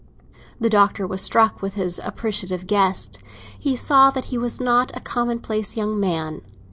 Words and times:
The 0.59 0.67
Doctor 0.67 1.05
was 1.05 1.21
struck 1.21 1.61
with 1.61 1.75
his 1.75 2.01
appreciative 2.03 2.65
guest; 2.65 3.19
he 3.59 3.75
saw 3.75 4.09
that 4.09 4.25
he 4.33 4.37
was 4.39 4.59
not 4.59 4.89
a 4.97 4.99
commonplace 4.99 5.77
young 5.77 5.99
man. 5.99 6.41